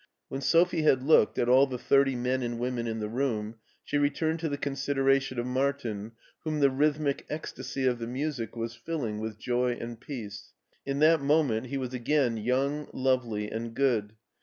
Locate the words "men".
2.15-2.41